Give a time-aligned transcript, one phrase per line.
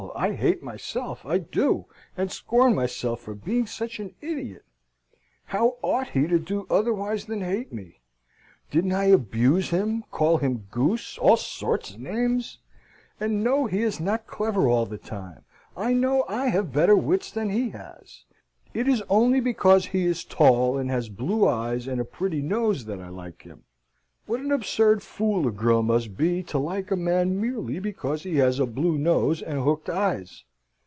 [0.15, 1.85] I hate myself, I do,
[2.17, 4.65] and scorn myself for being such an idiot.
[5.45, 8.01] How ought he to do otherwise than hate me?
[8.71, 12.57] Didn't I abuse him, call him goose, all sorts of names?
[13.19, 15.43] And know he is not clever all the time.
[15.77, 18.25] I know I have better wits than he has.
[18.73, 22.85] It is only because he is tall, and has blue eyes, and a pretty nose
[22.85, 23.63] that I like him.
[24.27, 28.37] What an absurd fool a girl must be to like a man merely because he
[28.37, 30.45] has a blue nose and hooked eyes!